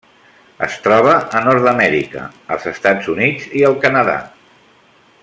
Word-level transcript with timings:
Es 0.67 0.77
troba 0.85 1.11
a 1.39 1.41
Nord-amèrica: 1.47 2.25
els 2.57 2.67
Estats 2.75 3.13
Units 3.17 3.49
i 3.61 3.65
el 3.71 3.81
Canadà. 3.85 4.21